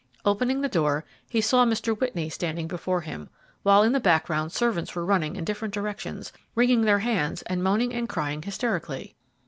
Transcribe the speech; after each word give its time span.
Opening 0.25 0.61
the 0.61 0.67
door, 0.67 1.05
he 1.29 1.41
saw 1.41 1.63
Mr. 1.63 1.95
Whitney 1.95 2.27
standing 2.27 2.67
before 2.67 3.01
him, 3.01 3.29
while 3.61 3.83
in 3.83 3.91
the 3.91 3.99
background 3.99 4.51
servants 4.51 4.95
were 4.95 5.05
running 5.05 5.35
in 5.35 5.45
different 5.45 5.75
directions, 5.75 6.33
wringing 6.55 6.81
their 6.85 6.97
bands 7.01 7.43
and 7.43 7.63
moaning 7.63 7.93
and 7.93 8.09
crying 8.09 8.41
hysterically. 8.41 9.15